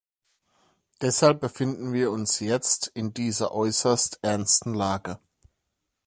Deshalb 1.01 1.41
befinden 1.41 1.93
wir 1.93 2.09
uns 2.09 2.39
jetzt 2.39 2.87
in 2.87 3.13
dieser 3.13 3.51
äußerst 3.51 4.17
ernsten 4.23 4.73
Lage. 4.73 5.19